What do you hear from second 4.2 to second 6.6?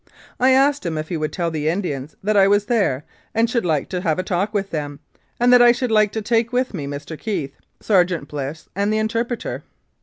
talk with them, and that I should like to take